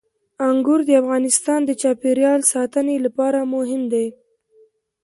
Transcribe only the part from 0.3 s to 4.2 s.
انګور د افغانستان د چاپیریال ساتنې لپاره مهم دي.